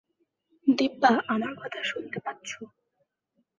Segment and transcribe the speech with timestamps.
[0.67, 2.49] দিব্যা, আমার কথা শোনতে পাচ্ছ?